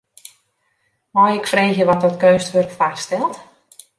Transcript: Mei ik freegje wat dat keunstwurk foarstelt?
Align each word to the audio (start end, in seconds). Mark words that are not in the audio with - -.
Mei 1.15 1.35
ik 1.37 1.47
freegje 1.47 1.85
wat 1.85 2.01
dat 2.01 2.17
keunstwurk 2.21 2.71
foarstelt? 2.77 3.37